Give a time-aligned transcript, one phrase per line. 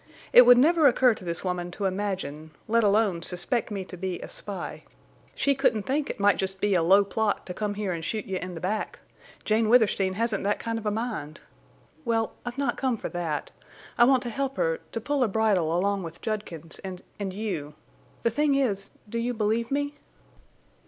[0.33, 4.29] It would never occur to this woman to imagine—let alone suspect me to be a
[4.29, 4.83] spy.
[5.35, 8.25] She couldn't think it might just be a low plot to come here and shoot
[8.25, 8.97] you in the back.
[9.45, 11.41] Jane Withersteen hasn't that kind of a mind....
[12.03, 13.51] Well, I've not come for that.
[13.95, 17.75] I want to help her—to pull a bridle along with Judkins and—and you.
[18.23, 19.93] The thing is—do you believe me?"